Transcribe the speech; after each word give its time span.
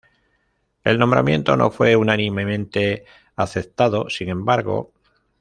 El 0.83 0.97
nombramiento 0.97 1.55
no 1.55 1.69
fue 1.69 1.95
unánimemente 1.95 3.05
aceptado, 3.35 4.09
sin 4.09 4.29
embargo. 4.29 4.93